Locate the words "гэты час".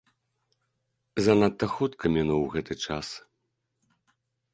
2.55-3.07